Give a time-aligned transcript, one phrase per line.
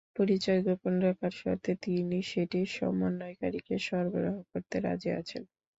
[0.15, 5.43] পরিচয় গোপন রাখার শর্তে তিনি সেটি সমন্বয়কারীকে সরবরাহ করতে রাজি আছেন।